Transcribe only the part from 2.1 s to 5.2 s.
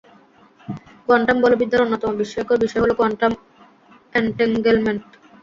বিস্ময়কর বিষয় হলো কোয়ান্টাম অ্যান্টেঙ্গেলমেন্ট।